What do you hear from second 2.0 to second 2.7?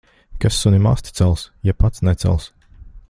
necels.